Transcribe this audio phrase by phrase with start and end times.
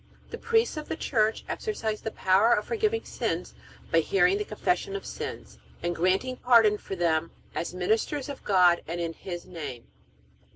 [0.31, 3.53] The priests of the Church exercise the power of forgiving sins
[3.91, 8.81] by hearing the confession of sins, and granting pardon for them as ministers of God
[8.87, 9.85] and in His name.